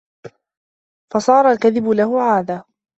فَصَارَ 1.13 1.51
الْكَذِبُ 1.51 1.89
لَهُ 1.89 2.21
عَادَةً 2.21 2.65